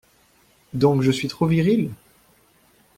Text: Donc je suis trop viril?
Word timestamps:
Donc 0.73 1.03
je 1.03 1.11
suis 1.11 1.27
trop 1.27 1.45
viril? 1.45 1.91